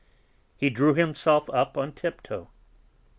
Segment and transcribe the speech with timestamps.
[0.57, 2.49] He drew himself up on tiptoe.